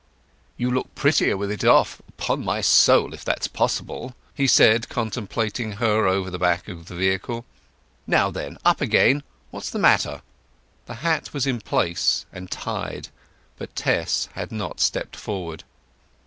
"You 0.57 0.71
look 0.71 0.95
prettier 0.95 1.37
with 1.37 1.51
it 1.51 1.63
off, 1.63 2.01
upon 2.09 2.43
my 2.43 2.61
soul, 2.61 3.13
if 3.13 3.23
that's 3.23 3.47
possible," 3.47 4.15
he 4.33 4.47
said, 4.47 4.89
contemplating 4.89 5.73
her 5.73 6.07
over 6.07 6.31
the 6.31 6.39
back 6.39 6.67
of 6.67 6.87
the 6.87 6.95
vehicle. 6.95 7.45
"Now 8.07 8.31
then, 8.31 8.57
up 8.65 8.81
again! 8.81 9.21
What's 9.51 9.69
the 9.69 9.77
matter?" 9.77 10.23
The 10.87 10.95
hat 11.05 11.33
was 11.35 11.45
in 11.45 11.61
place 11.61 12.25
and 12.33 12.49
tied, 12.49 13.09
but 13.59 13.75
Tess 13.75 14.27
had 14.33 14.51
not 14.51 14.79
stepped 14.79 15.15
forward. 15.15 15.63